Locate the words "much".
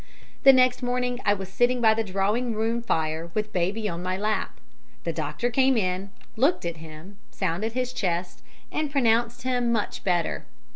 9.71-10.03